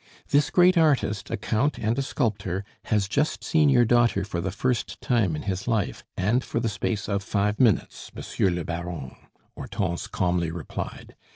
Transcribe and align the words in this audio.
"This 0.29 0.49
great 0.49 0.79
artist, 0.79 1.29
a 1.29 1.37
Count 1.37 1.77
and 1.77 1.95
a 1.99 2.01
sculptor, 2.01 2.63
has 2.85 3.07
just 3.07 3.43
seen 3.43 3.69
your 3.69 3.85
daughter 3.85 4.23
for 4.23 4.41
the 4.41 4.49
first 4.49 4.99
time 4.99 5.35
in 5.35 5.43
his 5.43 5.67
life, 5.67 6.03
and 6.17 6.43
for 6.43 6.59
the 6.59 6.69
space 6.69 7.07
of 7.07 7.21
five 7.21 7.59
minutes, 7.59 8.09
Monsieur 8.15 8.49
le 8.49 8.63
Baron," 8.63 9.15
Hortense 9.53 10.07
calmly 10.07 10.49
replied. 10.49 11.15